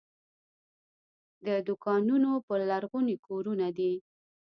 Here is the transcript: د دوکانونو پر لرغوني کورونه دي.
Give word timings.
د 1.45 1.47
دوکانونو 1.67 2.31
پر 2.47 2.59
لرغوني 2.69 3.15
کورونه 3.27 3.67
دي. 3.77 3.93